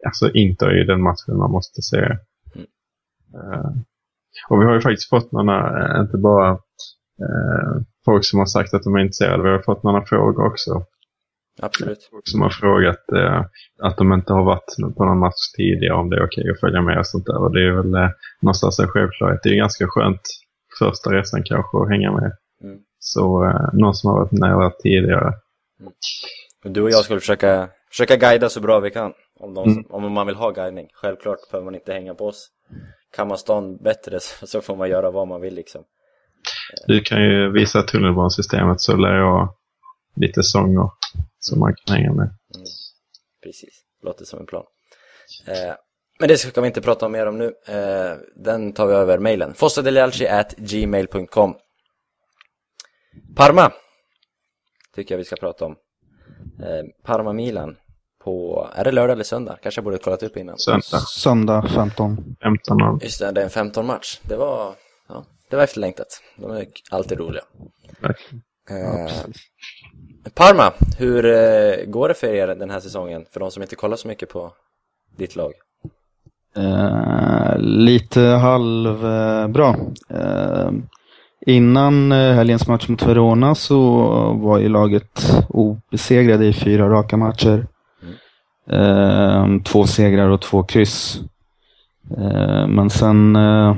[0.06, 1.96] alltså, Inter är ju den matchen man måste se.
[1.96, 2.66] Mm.
[3.34, 3.70] Eh,
[4.48, 6.50] och vi har ju faktiskt fått några, eh, inte bara
[7.20, 10.84] eh, folk som har sagt att de är intresserade, vi har fått några frågor också.
[11.60, 12.08] Absolut.
[12.10, 13.44] Folk som har frågat eh,
[13.82, 16.82] att de inte har varit på någon match tidigare, om det är okej att följa
[16.82, 17.38] med och sånt där.
[17.42, 18.10] Och det är väl eh,
[18.42, 19.40] någonstans en självklarhet.
[19.42, 20.20] Det är ganska skönt
[20.78, 22.32] första resan kanske att hänga med.
[22.64, 22.78] Mm.
[22.98, 25.32] Så eh, någon som har varit nära tidigare.
[26.64, 29.12] Och du och jag skulle försöka, försöka guida så bra vi kan.
[29.40, 29.84] Om, de, Mm.
[29.90, 30.86] om man vill ha guidning.
[30.92, 32.48] Självklart behöver man inte hänga på oss.
[33.16, 35.82] Kan man stan bättre så, så får man göra vad man vill liksom.
[36.86, 39.54] Du kan ju visa tunnelbanesystemet så lär jag
[40.16, 40.90] lite sånger
[41.42, 42.24] som man kan hänga med.
[42.26, 42.66] Mm.
[43.42, 44.64] Precis, låter som en plan.
[45.46, 45.74] Eh,
[46.18, 47.54] men det ska vi inte prata mer om nu.
[47.66, 49.54] Eh, den tar vi över mejlen.
[49.54, 51.54] fossadelialci@gmail.com
[53.36, 53.72] Parma
[54.94, 55.72] tycker jag vi ska prata om.
[56.62, 57.76] Eh, Parma-Milan
[58.24, 59.58] på, är det lördag eller söndag?
[59.62, 60.58] Kanske jag borde ha kollat upp innan.
[60.58, 62.36] Söndag Söndag 15.
[62.42, 64.20] 15 Just det, det är en 15 match.
[64.22, 64.74] Det var,
[65.08, 66.22] ja, det var efterlängtat.
[66.36, 67.42] De är alltid roliga.
[68.00, 68.14] Ja,
[68.70, 69.36] Eh, precis.
[70.30, 73.24] Parma, hur eh, går det för er den här säsongen?
[73.32, 74.52] För de som inte kollar så mycket på
[75.16, 75.52] ditt lag.
[76.56, 79.76] Eh, lite halvbra.
[80.10, 80.70] Eh,
[81.46, 83.80] innan eh, helgens match mot Verona så
[84.32, 87.66] var ju laget obesegrade i fyra raka matcher.
[88.70, 91.20] Eh, två segrar och två kryss.
[92.18, 93.76] Eh, men sen eh,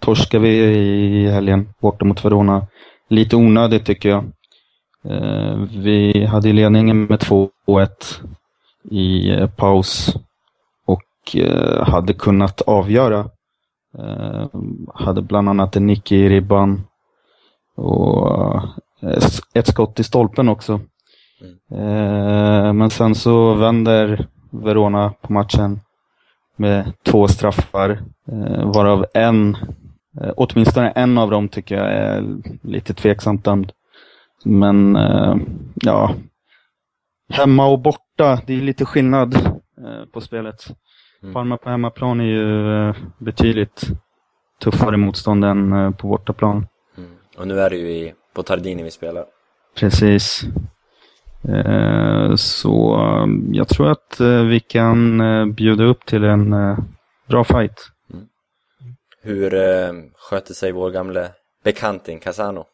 [0.00, 2.66] torskade vi i helgen borta mot Verona.
[3.08, 4.24] Lite onödigt tycker jag.
[5.10, 7.50] Eh, vi hade ledningen med 2-1
[8.90, 10.16] i eh, paus
[10.86, 13.30] och eh, hade kunnat avgöra.
[13.98, 14.46] Eh,
[14.94, 16.84] hade bland annat en nick i ribban
[17.76, 18.56] och
[19.02, 19.22] eh,
[19.54, 20.80] ett skott i stolpen också.
[21.70, 25.80] Eh, men sen så vänder Verona på matchen
[26.56, 27.90] med två straffar,
[28.32, 29.56] eh, varav en,
[30.20, 32.24] eh, åtminstone en av dem tycker jag är
[32.62, 33.72] lite tveksamt dömd.
[34.44, 35.36] Men eh,
[35.74, 36.14] ja,
[37.32, 40.66] hemma och borta, det är lite skillnad eh, på spelet.
[41.22, 41.34] Mm.
[41.34, 43.82] Parma på hemmaplan är ju eh, betydligt
[44.62, 46.66] tuffare motstånd än eh, på bortaplan.
[46.96, 47.10] Mm.
[47.38, 49.24] Och nu är det ju i, på Tardini vi spelar.
[49.76, 50.42] Precis.
[51.48, 54.20] Eh, Så eh, jag tror att
[54.50, 55.22] vi kan
[55.54, 56.54] bjuda upp till en
[57.28, 57.90] bra fight.
[59.22, 61.30] Hur eh, sköter sig vår gamle
[61.64, 62.64] bekanting Casano?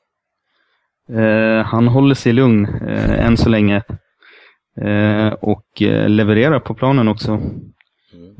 [1.12, 3.82] Eh, Han håller sig lugn eh, än så länge.
[4.80, 7.32] Eh, Och eh, levererar på planen också.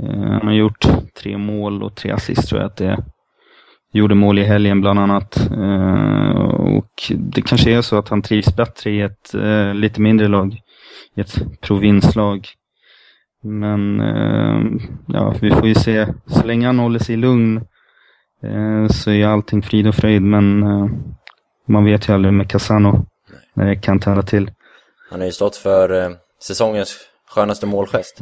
[0.02, 0.86] Eh, Han har gjort
[1.22, 3.04] tre mål och tre assist tror jag att det är.
[3.92, 5.50] Gjorde mål i helgen bland annat.
[5.50, 6.40] Eh,
[6.76, 10.56] Och det kanske är så att han trivs bättre i ett eh, lite mindre lag.
[11.16, 12.48] I ett provinslag.
[13.42, 14.60] Men eh,
[15.06, 16.06] ja, vi får ju se.
[16.26, 17.56] Så länge han håller sig lugn
[18.42, 20.22] eh, så är allting frid och fröjd.
[20.22, 20.86] Men eh,
[21.66, 23.06] man vet ju aldrig med Casano
[23.54, 24.50] när det kan tända till.
[25.10, 26.10] Han har ju stått för eh,
[26.42, 26.96] säsongens
[27.28, 28.20] skönaste målgest.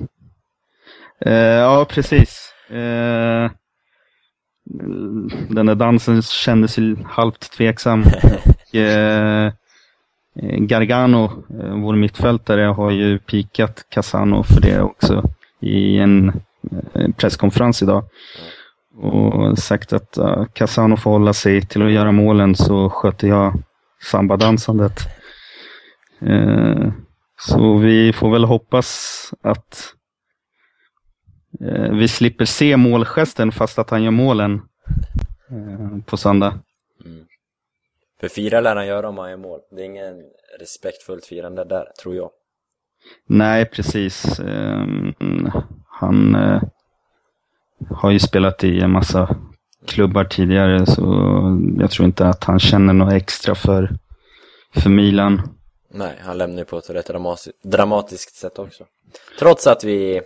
[1.21, 2.53] Eh, ja, precis.
[2.71, 3.51] Eh,
[5.49, 8.05] den där dansen kändes ju halvt tveksam.
[8.73, 9.53] Och, eh,
[10.59, 11.25] Gargano,
[11.61, 16.29] eh, vår mittfältare, har ju pikat Casano för det också i en
[16.95, 18.05] eh, presskonferens idag.
[19.03, 23.63] Och sagt att uh, Casano får hålla sig till att göra målen så sköter jag
[24.11, 24.99] sambadansandet.
[26.21, 26.93] Eh,
[27.41, 29.95] så vi får väl hoppas att
[31.61, 34.63] Eh, vi slipper se målgesten fast att han gör målen
[35.51, 36.61] eh, på söndag.
[37.05, 37.27] Mm.
[38.21, 39.61] För fira lär han göra om han gör mål.
[39.71, 40.23] Det är ingen
[40.61, 42.31] respektfullt firande där, tror jag.
[43.27, 44.41] Nej, precis.
[44.41, 44.87] Eh,
[45.87, 46.37] han
[47.91, 49.37] har ju spelat i en massa
[49.87, 51.03] klubbar tidigare så
[51.79, 53.91] jag tror inte att han känner något extra för,
[54.75, 55.43] för Milan.
[55.91, 58.85] Nej, han lämnar ju på ett rätt dramati- dramatiskt sätt också.
[59.39, 60.23] Trots att vi,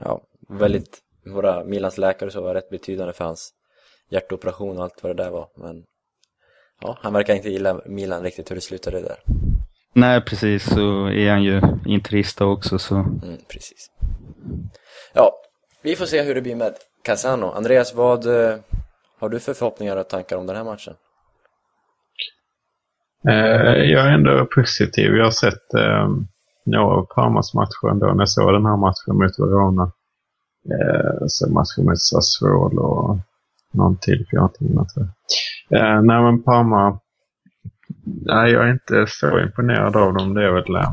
[0.00, 3.52] ja, väldigt, våra Milans läkare så var rätt betydande för hans
[4.10, 5.46] hjärtoperation och allt vad det där var.
[5.56, 5.82] Men
[6.80, 9.16] ja, han verkar inte gilla Milan riktigt hur det slutade där.
[9.94, 10.64] Nej, precis.
[10.70, 12.78] Så är han ju interista också.
[12.78, 12.94] Så.
[12.94, 13.90] Mm, precis.
[15.12, 15.32] Ja,
[15.84, 17.46] vi får se hur det blir med Casano.
[17.46, 18.56] Andreas, vad eh,
[19.18, 20.94] har du för förhoppningar och tankar om den här matchen?
[23.28, 25.16] Eh, jag är ändå positiv.
[25.16, 26.08] Jag har sett eh,
[26.64, 28.06] några av Parmas matcher ändå.
[28.06, 29.92] När jag såg den här matchen mot Verona.
[30.70, 33.18] Eh, så matchen mot Sassuolo och
[33.72, 35.08] någon till, för jag har inte minnat det.
[35.78, 36.98] Eh, nej men Parma,
[38.04, 40.34] nej, jag är inte så imponerad av dem.
[40.34, 40.92] Det är väl, eh,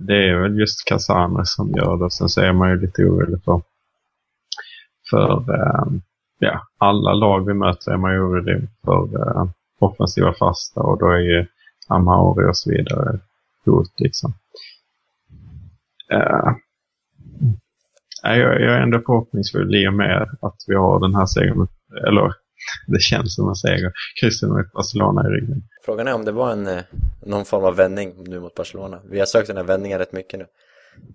[0.00, 2.10] det är väl just Casano som gör det.
[2.10, 3.62] Sen så är man ju lite orolig för,
[5.12, 5.84] för eh,
[6.38, 9.46] ja, alla lag vi möter är man ju orolig för eh,
[9.78, 11.46] offensiva fasta och då är ju
[11.88, 13.18] Amauri och så vidare
[13.64, 14.32] hot liksom.
[16.12, 16.52] Uh,
[18.22, 21.66] jag, jag är ändå förhoppningsfull i och med att vi har den här segern,
[22.06, 22.34] eller
[22.86, 25.62] det känns som en seger, kryssen mot Barcelona i ryggen.
[25.84, 26.82] Frågan är om det var en,
[27.26, 29.00] någon form av vändning nu mot Barcelona.
[29.10, 30.46] Vi har sökt den här vändningen rätt mycket nu.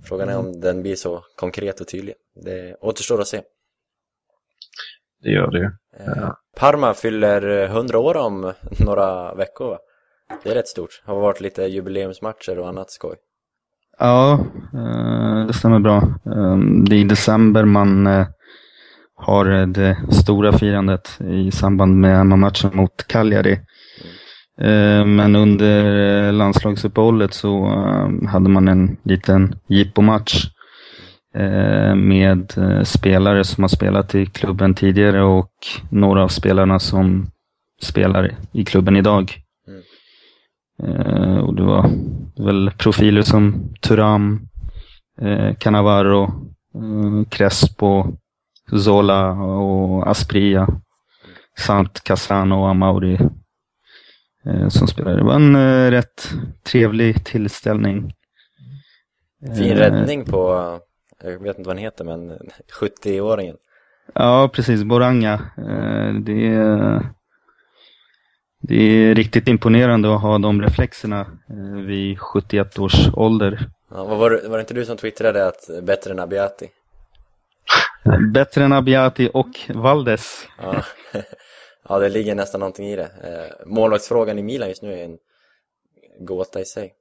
[0.03, 2.15] Frågan är om den blir så konkret och tydlig.
[2.45, 3.41] Det återstår att se.
[5.23, 5.69] Det gör det ju.
[5.99, 9.77] Eh, Parma fyller 100 år om några veckor va?
[10.43, 11.01] Det är rätt stort.
[11.05, 13.15] Det har varit lite jubileumsmatcher och annat skoj.
[13.99, 14.39] Ja,
[14.73, 15.97] eh, det stämmer bra.
[16.25, 18.27] Eh, det är i december man eh,
[19.15, 23.59] har det stora firandet i samband med matchen mot Cagliari.
[25.05, 27.65] Men under landslagsuppehållet så
[28.27, 30.45] hade man en liten jippomatch
[31.95, 35.51] med spelare som har spelat i klubben tidigare och
[35.89, 37.27] några av spelarna som
[37.81, 39.33] spelar i klubben idag.
[39.67, 41.43] Mm.
[41.43, 41.89] Och det var
[42.45, 44.47] väl profiler som Turam,
[45.21, 46.23] eh, Cannavaro,
[46.75, 48.05] eh, Crespo,
[48.71, 50.67] Zola och Aspria
[51.59, 53.19] samt Casano och Amauri
[54.45, 55.17] eh, som spelade.
[55.17, 58.13] Det var en eh, rätt trevlig tillställning.
[59.57, 60.79] Fin eh, räddning på,
[61.23, 62.37] jag vet inte vad han heter, men
[62.81, 63.57] 70-åringen.
[64.13, 64.83] Ja, precis.
[64.83, 65.33] Boranga.
[65.57, 67.09] Eh, det är
[68.59, 73.69] det är riktigt imponerande att ha de reflexerna eh, vid 71 års ålder.
[73.91, 76.69] Ja, var, det, var det inte du som twittrade att bättre än Abiati?
[78.33, 80.47] bättre än Abiati och Valdes.
[80.61, 80.83] Ja.
[81.89, 83.09] ja, det ligger nästan någonting i det.
[83.23, 85.17] Eh, målvaktsfrågan i Milan just nu är en
[86.19, 86.93] gåta i sig.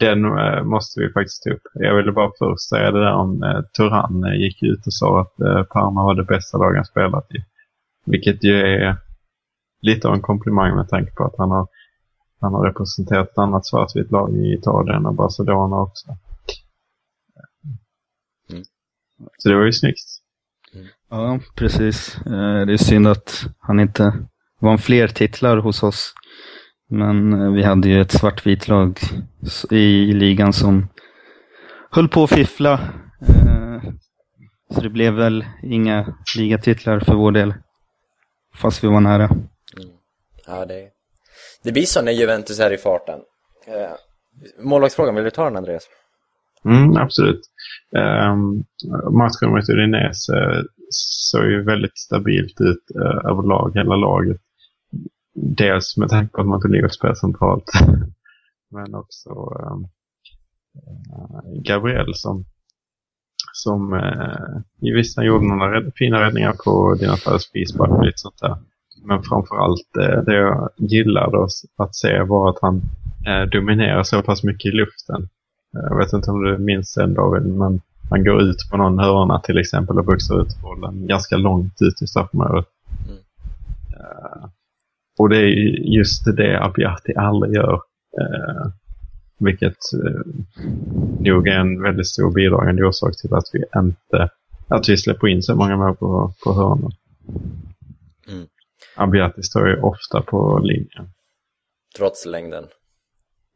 [0.00, 1.62] Den eh, måste vi faktiskt ta upp.
[1.74, 5.36] Jag ville bara först säga det där om eh, Turan gick ut och sa att
[5.68, 7.44] Parma var det bästa laget han spelat i.
[8.04, 8.96] Vilket ju är
[9.82, 11.68] lite av en komplimang med tanke på att han har,
[12.40, 16.16] han har representerat ett annat svartvitt lag i Italien och Barcelona också.
[18.50, 18.64] Mm.
[19.38, 20.08] Så det var ju snyggt.
[20.74, 20.86] Mm.
[21.10, 22.16] Ja, precis.
[22.26, 24.12] Eh, det är synd att han inte
[24.58, 26.14] vann fler titlar hos oss.
[26.90, 28.98] Men eh, vi hade ju ett svartvitt lag
[29.70, 30.88] i ligan som
[31.90, 32.72] höll på att fiffla.
[33.28, 33.82] Eh,
[34.74, 37.54] så det blev väl inga ligatitlar för vår del.
[38.54, 39.30] Fast vi var nära.
[40.46, 40.88] Ja, det,
[41.62, 43.20] det blir så när Juventus är i farten.
[43.66, 43.90] Eh,
[44.64, 45.82] målvaktsfrågan, vill du ta den Andreas?
[46.64, 47.40] Mm, absolut.
[47.90, 48.64] Um,
[49.14, 54.40] matchen mot Udinese uh, såg ju väldigt stabilt ut uh, överlag, hela laget.
[55.34, 57.64] Dels med tanke på att man tog spel centralt.
[58.70, 59.86] Men också uh,
[61.62, 62.44] Gabriel som,
[63.52, 68.38] som uh, i vissa gjorde några rädd, fina räddningar på Dina frispark och lite sånt
[68.40, 68.56] där.
[69.04, 72.82] Men framförallt eh, det jag gillade att se var att han
[73.26, 75.28] eh, dominerar så pass mycket i luften.
[75.72, 79.40] Jag vet inte om du minns den David, men han går ut på någon hörna
[79.40, 82.66] till exempel och boxar ut bollen ganska långt ut i straffområdet.
[83.08, 83.20] Mm.
[85.20, 85.48] Och det är
[85.96, 87.74] just det Abiati aldrig gör.
[88.20, 88.66] Uh,
[89.38, 90.20] vilket uh,
[91.20, 94.30] nog är en väldigt stor bidragande orsak till att vi inte
[94.68, 96.92] att vi släpper in så många mål på, på hörnan.
[98.28, 98.46] Mm.
[98.96, 101.10] Abiati står ju ofta på linjen.
[101.96, 102.64] Trots längden.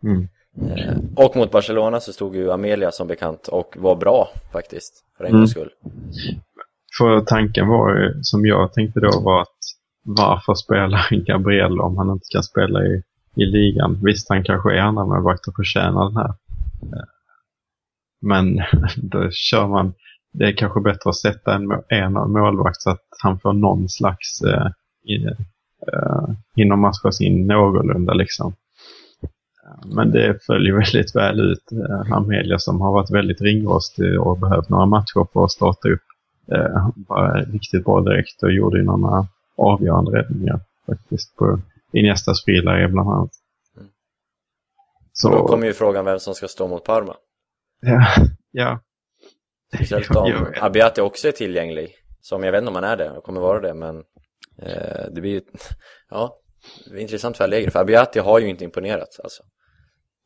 [0.03, 0.29] Mm.
[0.70, 5.24] Eh, och mot Barcelona så stod ju Amelia som bekant och var bra faktiskt, för
[5.24, 5.46] en mm.
[5.46, 5.70] skull.
[6.98, 9.59] För tanken var ju, som jag tänkte då, var att
[10.05, 13.03] varför spelar Gabriel om han inte kan spela i,
[13.37, 13.99] i ligan?
[14.03, 16.35] Visst, han kanske är andra målvakt och förtjänar den här.
[16.83, 17.05] Eh,
[18.21, 18.57] men
[18.97, 19.95] då kör man,
[20.33, 24.43] det är kanske bättre att sätta en, en målvakt så att han får någon slags
[24.43, 24.67] eh,
[25.93, 28.55] eh, hinner matchas in någorlunda liksom.
[29.95, 31.73] Men det följer väldigt väl ut.
[31.73, 36.03] eh, Amelia som har varit väldigt ringrostig och behövt några matcher för att starta upp.
[36.53, 41.61] Eh, var riktigt bra direkt och gjorde ju några avgörande räddningar faktiskt på
[41.93, 43.31] Iniestas friläge bland annat.
[43.77, 43.88] Mm.
[45.12, 45.31] Så...
[45.31, 47.17] Då kommer ju frågan vem som ska stå mot Parma.
[47.81, 48.07] Ja,
[48.51, 48.81] ja.
[49.75, 51.95] Speciellt om Abiati också är tillgänglig.
[52.21, 54.03] Som jag vet inte om han är det och kommer vara det, men
[54.59, 55.40] Eh, det blir ju,
[56.11, 56.40] ja,
[56.85, 59.43] det blir intressant för för Abiati har ju inte imponerat alltså.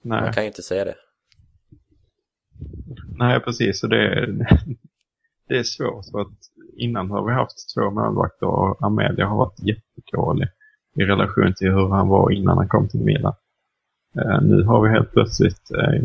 [0.03, 0.21] Nej.
[0.23, 0.95] Man kan ju inte säga det.
[3.19, 4.27] Nej, precis, och det,
[5.49, 6.39] det är svårt för att
[6.79, 10.49] innan har vi haft två målvakter och Amelia har varit jättedålig
[10.97, 13.35] i relation till hur han var innan han kom till Milan.
[14.19, 16.03] Eh, nu har vi helt plötsligt eh,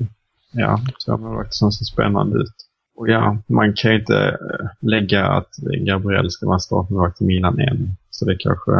[0.51, 2.55] ja, två målvakter som ser spännande ut.
[2.95, 5.49] Och ja, man kan ju inte eh, lägga att
[5.87, 7.89] Gabriel ska vara startmålvakt i Milan än.
[8.09, 8.71] Så det kanske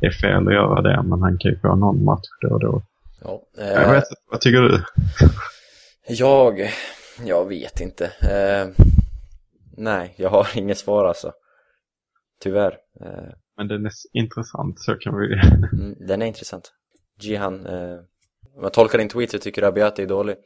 [0.00, 2.82] är fel att göra det, men han kan ju få någon match då och då.
[3.24, 4.82] Ja, Jag eh, vet, vad tycker du?
[6.08, 6.70] jag,
[7.24, 8.04] jag vet inte.
[8.04, 8.84] Eh,
[9.76, 11.32] nej, jag har inget svar alltså.
[12.42, 12.78] Tyvärr.
[13.00, 15.26] Eh, Men den är intressant, så kan vi...
[15.72, 16.72] mm, den är intressant.
[17.20, 17.98] Jihan, eh,
[18.56, 20.36] om jag tolkar din tweet så tycker du Abiati är dålig.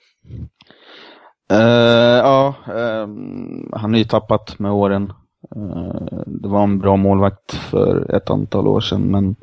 [1.51, 5.13] Eh, ja, ehm, han har ju tappat med åren.
[5.57, 9.37] Eh, det var en bra målvakt för ett antal år sedan, men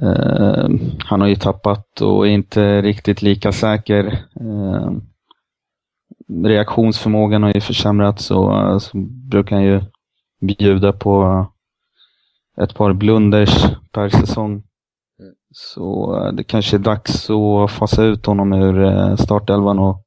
[0.00, 4.18] eh, han har ju tappat och är inte riktigt lika säker.
[6.44, 8.98] Reaktionsförmågan har ju försämrats och eh, så
[9.30, 9.80] brukar han ju
[10.40, 11.46] bjuda på
[12.60, 14.62] ett par blunders per säsong.
[15.50, 19.98] Så eh, det kanske är dags att fasa ut honom ur eh, startelvan och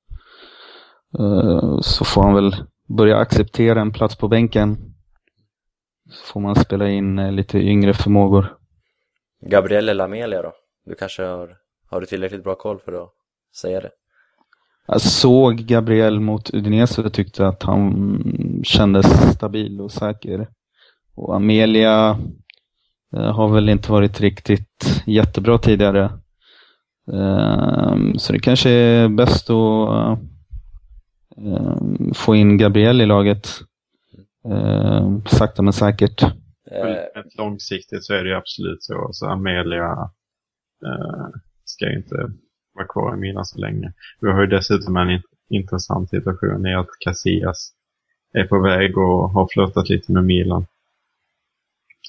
[1.82, 2.56] så får han väl
[2.88, 4.78] börja acceptera en plats på bänken.
[6.10, 8.58] Så får man spela in lite yngre förmågor.
[9.42, 10.54] Gabriel eller Amelia då?
[10.86, 11.58] Du kanske har,
[11.90, 13.10] har du tillräckligt bra koll för att
[13.62, 13.90] säga det?
[14.88, 18.22] Jag såg Gabriel mot Udinese och tyckte att han
[18.64, 20.48] kändes stabil och säker.
[21.16, 22.20] Och Amelia
[23.16, 26.04] eh, har väl inte varit riktigt jättebra tidigare.
[27.14, 30.20] Eh, Så det kanske är bäst att
[31.38, 31.78] eh,
[32.14, 33.48] få in Gabriel i laget.
[34.50, 36.24] Eh, Sakta men säkert.
[36.24, 36.30] Eh,
[37.38, 39.10] långsiktigt så är det ju absolut så.
[39.12, 39.92] Så Amelia
[40.86, 41.28] eh,
[41.66, 42.16] ska inte
[42.76, 43.94] vara kvar i Milan så länge.
[44.22, 47.72] Vi har ju dessutom en intressant situation i att Casillas
[48.34, 50.66] är på väg och har flörtat lite med Milan.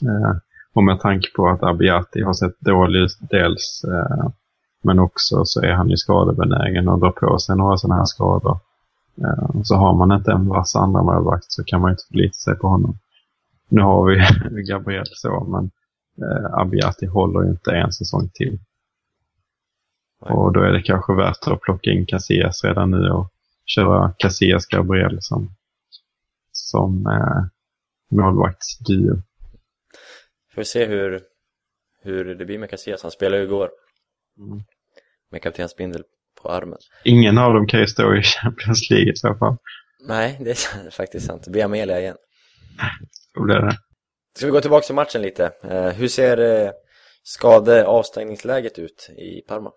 [0.03, 0.37] Eh,
[0.75, 4.29] och med tanke på att Abiati har sett dålig ut dels, eh,
[4.83, 8.59] men också så är han ju skadebenägen och drar på sig några sådana här skador.
[9.23, 12.35] Eh, så har man inte en vass andra målvakt så kan man ju inte förlita
[12.35, 12.99] sig på honom.
[13.69, 15.71] Nu har vi Gabriel så, men
[16.27, 18.59] eh, Abiati håller ju inte en säsong till.
[20.21, 23.33] Och då är det kanske värt att plocka in Casillas redan nu och
[23.67, 25.51] köra Casillas Gabriel som,
[26.53, 27.45] som eh,
[28.17, 29.17] målvaktsduo.
[30.55, 31.21] får vi se hur,
[32.03, 33.03] hur det blir med Casillas.
[33.03, 33.71] Han spelade ju igår
[34.39, 34.63] Mm.
[35.31, 36.03] med kaptensbindel
[36.43, 36.79] på armen.
[37.05, 39.57] Ingen av dem kan ju stå i Champions League i så fall.
[40.09, 41.45] Nej, det är faktiskt sant.
[41.45, 42.17] Det blir Amelia igen.
[43.35, 43.77] Då blir det.
[44.37, 45.53] Ska vi gå tillbaka till matchen lite?
[45.63, 46.71] Eh, hur ser eh,
[47.23, 49.73] skade avstängningsläget ut i Parma?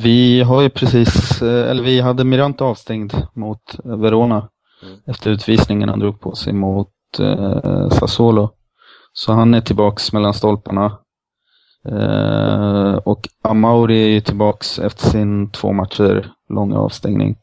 [0.00, 4.48] Vi har ju precis, eh, eller vi hade Mirante avstängd mot eh, Verona
[4.82, 4.98] Mm.
[5.06, 6.88] efter utvisningen han drog på sig mot
[7.20, 8.50] eh, Sassuolo.
[9.12, 10.98] Så han är tillbaks mellan stolparna.
[11.88, 17.36] Eh, och Amauri är ju tillbaks efter sin två matcher långa avstängning.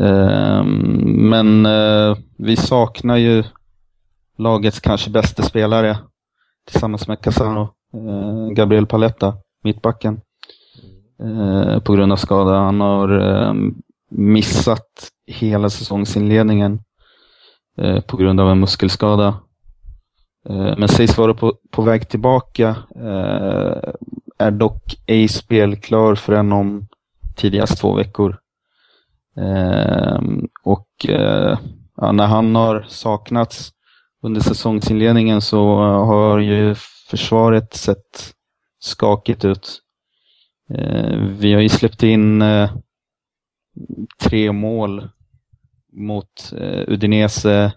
[0.00, 0.64] Eh,
[1.04, 3.44] men eh, vi saknar ju
[4.38, 5.98] lagets kanske bästa spelare
[6.70, 7.60] tillsammans med Casano,
[7.94, 10.20] eh, Gabriel Paletta, mittbacken
[11.20, 12.58] eh, på grund av skada.
[12.58, 13.54] Han har eh,
[14.10, 16.80] missat hela säsongsinledningen
[17.78, 19.26] eh, på grund av en muskelskada.
[20.48, 22.76] Eh, men sägs vara på, på väg tillbaka.
[22.96, 23.92] Eh,
[24.38, 26.88] är dock ej spelklar förrän om
[27.36, 28.38] tidigast två veckor.
[29.36, 31.58] Ehm, och eh,
[31.96, 33.72] ja, när han har saknats
[34.22, 36.74] under säsongsinledningen så har ju
[37.10, 38.32] försvaret sett
[38.78, 39.81] skakigt ut.
[40.70, 42.70] Eh, vi har ju släppt in eh,
[44.20, 45.08] tre mål
[45.92, 47.72] mot eh, Udinese,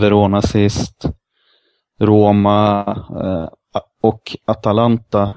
[0.00, 1.10] Verona sist,
[2.00, 2.84] Roma
[4.02, 5.34] och Atalanta.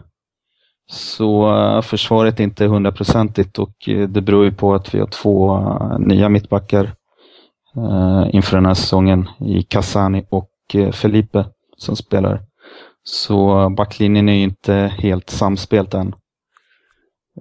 [0.92, 5.60] Så försvaret är inte hundraprocentigt och det beror ju på att vi har två
[6.00, 6.94] nya mittbackar
[8.32, 10.52] inför den här säsongen i Cassani och
[10.92, 11.46] Felipe
[11.78, 12.42] som spelar.
[13.04, 16.16] Så backlinjen är ju inte helt samspelt än.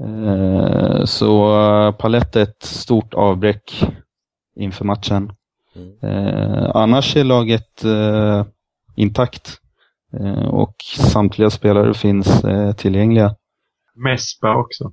[0.01, 3.85] Eh, Så eh, Palett är ett stort avbräck
[4.57, 5.33] inför matchen.
[5.77, 5.99] Mm.
[6.03, 8.45] Eh, Annars är laget eh,
[8.97, 9.59] intakt
[10.21, 13.37] eh, och samtliga spelare finns eh, tillgängliga.
[13.95, 14.93] Mespa också.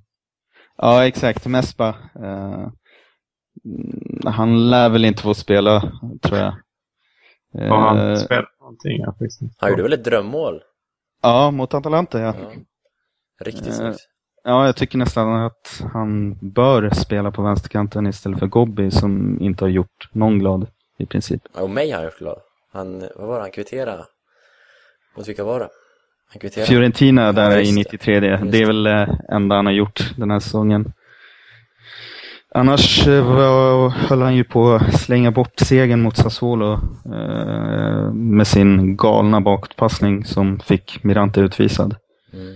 [0.78, 1.45] Ja, exakt.
[1.48, 1.95] Mespa.
[4.26, 5.91] Han lär väl inte få spela,
[6.22, 6.54] tror jag.
[7.58, 9.06] Eh, Har han spelat någonting?
[9.58, 10.62] Han gjorde väl ett drömmål?
[11.22, 12.36] Ja, mot Atalanta ja.
[12.39, 12.50] Ja.
[13.45, 14.00] Riktigt Eh, snyggt.
[14.50, 19.64] Ja, jag tycker nästan att han bör spela på vänsterkanten istället för Gobbi som inte
[19.64, 20.68] har gjort någon glad
[21.00, 21.41] i princip.
[21.54, 22.38] Och mig har han gjort glad.
[22.74, 24.06] Han, vad var det han kvitterade?
[25.18, 25.70] Mot vilka var det?
[26.34, 26.68] Han kvitterade.
[26.68, 27.80] Fiorentina där Ja, i just det.
[27.80, 28.20] 93.
[28.20, 30.93] Det, det är väl det enda han har gjort den här säsongen.
[32.56, 36.74] Annars eh, var, höll han ju på att slänga bort segern mot Sassuolo
[37.06, 41.95] eh, med sin galna bakåtpassning som fick Mirante utvisad.
[42.34, 42.56] Mm.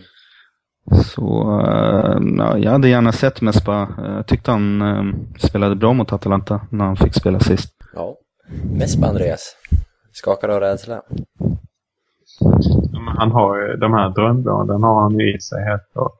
[1.05, 3.81] Så eh, ja, jag hade gärna sett Mespa.
[3.97, 5.03] Eh, Jag tyckte han eh,
[5.47, 7.73] spelade bra mot Atalanta när han fick spela sist.
[7.93, 8.17] Ja.
[8.73, 9.55] Mest på Andreas.
[10.11, 11.01] Skakar av rädsla.
[13.17, 16.13] Han har ju de här drömmålen har han ju i sig helt klart.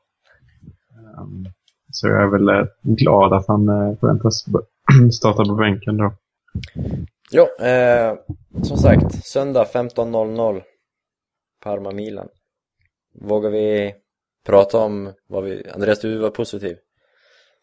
[1.18, 1.46] Ehm,
[1.92, 3.66] Så jag är väl glad att han
[4.00, 4.46] förväntas
[5.18, 6.14] starta på bänken då.
[7.32, 8.16] Ja, eh,
[8.64, 10.62] som sagt, söndag 15.00
[11.64, 12.28] Parma-Milan.
[13.22, 13.94] Vågar vi
[14.46, 15.64] prata om vad vi...
[15.74, 16.78] Andreas, du var positiv.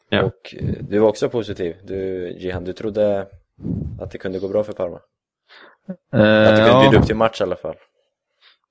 [0.08, 0.22] Ja.
[0.22, 1.76] Och eh, du var också positiv.
[1.84, 3.26] Du, Jihan, du trodde
[4.00, 4.98] att det kunde gå bra för Parma.
[6.12, 6.80] Eh, Att du kunde ja.
[6.80, 7.74] bjuda upp till match i alla fall.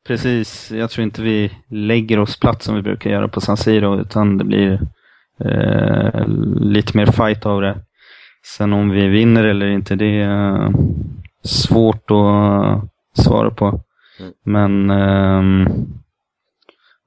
[0.08, 4.00] Precis, jag tror inte vi lägger oss platt som vi brukar göra på San Siro
[4.02, 4.80] utan det blir
[5.40, 6.28] eh,
[6.60, 7.78] lite mer fight av det.
[8.46, 10.70] Sen om vi vinner eller inte, det är eh,
[11.44, 12.84] svårt att
[13.24, 13.82] svara på.
[14.20, 14.34] Mm.
[14.44, 15.68] Men ehm,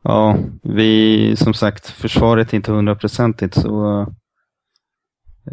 [0.03, 4.01] ja, vi som sagt, försvaret är inte hundraprocentigt så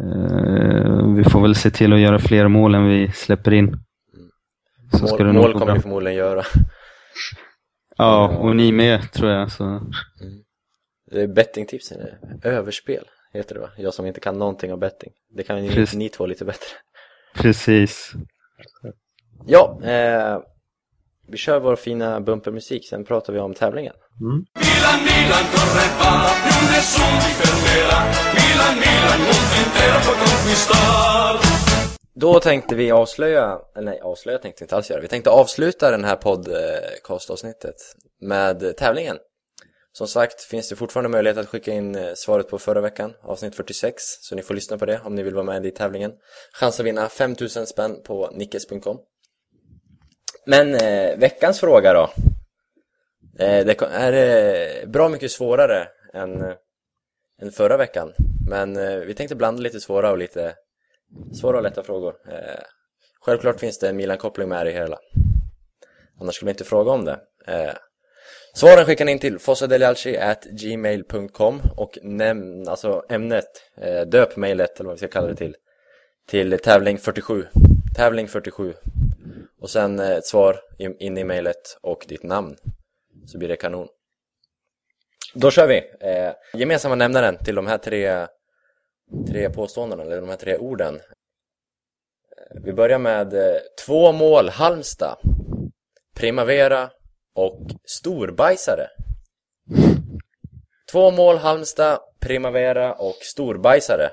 [0.00, 3.76] eh, vi får väl se till att göra fler mål än vi släpper in.
[4.92, 5.74] Så ska det Mål, mål kommer bra.
[5.74, 6.42] vi förmodligen göra.
[7.96, 9.52] Ja, och ni med tror jag.
[9.52, 9.80] Så.
[11.10, 11.98] Det är bettingtipsen.
[12.42, 13.70] Överspel heter det va?
[13.76, 15.12] Jag som inte kan någonting om betting.
[15.36, 15.94] Det kan ni, Precis.
[15.98, 16.66] ni två lite bättre.
[17.34, 18.12] Precis.
[19.46, 20.38] Ja, eh,
[21.28, 23.94] vi kör vår fina bumpermusik, sen pratar vi om tävlingen.
[24.20, 24.44] Mm.
[24.64, 26.12] Milan, Milan corre va,
[26.44, 28.00] più nessuno ti fermerà.
[28.38, 31.34] Milan, Milan, mondo intero può conquistar.
[32.14, 36.04] Då tänkte vi avslöja, nej avslöja tänkte vi inte alls göra, vi tänkte avsluta den
[36.04, 37.76] här podcastavsnittet
[38.20, 39.16] med tävlingen.
[39.92, 43.54] Som sagt finns det fortfarande möjlighet att skicka in eh, svaret på förra veckan, avsnitt
[43.54, 46.12] 46, så ni får lyssna på det om ni vill vara med i tävlingen.
[46.52, 48.98] Chans att vinna 5000 spänn på nickes.com.
[50.48, 52.10] Men eh, veckans fråga då?
[53.38, 56.54] Eh, det är eh, bra mycket svårare än, eh,
[57.42, 58.12] än förra veckan,
[58.50, 60.54] men eh, vi tänkte blanda lite svåra och lite
[61.40, 62.14] Svåra och lätta frågor.
[62.28, 62.60] Eh,
[63.20, 64.98] självklart finns det en Milan-koppling med det hela.
[66.20, 67.20] Annars skulle vi inte fråga om det.
[67.46, 67.74] Eh,
[68.54, 73.48] svaren skickar ni in till fossadeljacci.gmail.com och nämn, alltså ämnet,
[73.80, 75.56] eh, döp mejlet eller vad vi ska kalla det till,
[76.28, 77.46] till tävling 47.
[77.96, 78.74] Tävling 47.
[79.60, 82.56] Och sen eh, ett svar in, i mejlet och ditt namn.
[83.26, 83.88] Så blir det kanon.
[85.34, 85.76] Då kör vi!
[86.00, 88.26] Eh, gemensamma nämnaren till de här tre
[89.26, 90.94] tre påståendena, eller de här tre orden.
[90.94, 95.16] Eh, vi börjar med eh, två mål Halmstad,
[96.16, 96.90] Primavera
[97.34, 98.86] och Storbajsare.
[100.92, 104.10] Två mål Halmstad, Primavera och Storbajsare.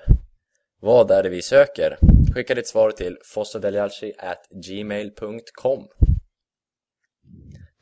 [0.81, 1.97] Vad är det vi söker?
[2.35, 5.87] Skicka ditt svar till fossadeljacci.gmail.com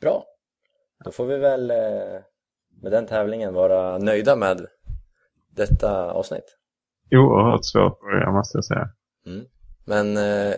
[0.00, 0.24] Bra!
[1.04, 1.76] Då får vi väl eh,
[2.82, 4.66] med den tävlingen vara nöjda med
[5.50, 6.56] detta avsnitt.
[7.10, 8.88] Oerhört svårt börja måste jag säga.
[9.26, 9.44] Mm.
[9.86, 10.54] Men eh,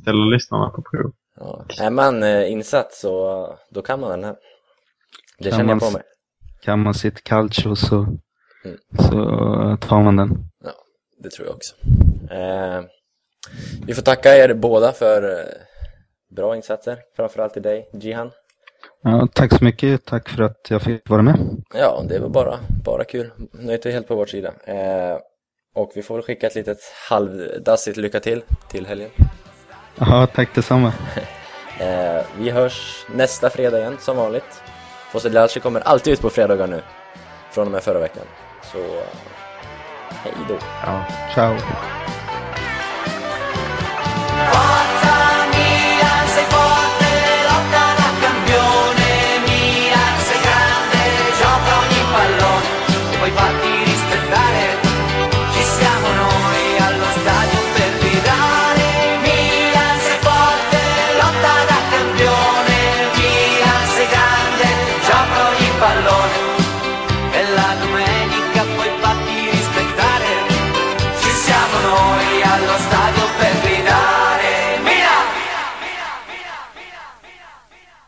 [0.00, 1.12] Ställer lyssnarna på prov.
[1.36, 4.36] ja, är man eh, insatt så då kan man den här.
[5.38, 6.02] Det Kan känner jag man på mig.
[6.62, 8.06] Kan man sitt calcio så,
[8.64, 8.78] Mm.
[8.98, 9.16] så
[9.88, 10.30] tar man den.
[10.64, 10.70] Ja,
[11.22, 11.74] det tror jag också.
[12.34, 12.82] Eh,
[13.86, 15.44] vi får tacka er båda för eh,
[16.36, 16.98] bra insatser.
[17.16, 18.30] Framförallt till dig, Jihan.
[19.02, 20.04] Ja, tack så mycket.
[20.04, 21.38] Tack för att jag fick vara med.
[21.74, 23.30] Ja, det var bara, bara kul.
[23.52, 24.52] Nöjt är helt på vår sida.
[24.64, 25.18] Eh,
[25.74, 26.78] och vi får väl skicka ett litet
[27.10, 29.10] halvdassigt lycka till till helgen.
[29.98, 30.92] Ja, tack detsamma.
[31.80, 34.62] Eh, vi hörs nästa fredag igen, som vanligt.
[35.12, 36.82] Fosse Lalci kommer alltid ut på fredagar nu.
[37.50, 38.24] Från och med förra veckan.
[38.72, 39.06] Så, eh,
[40.08, 40.54] hej då.
[40.84, 41.04] Ja.
[41.34, 41.56] Ciao.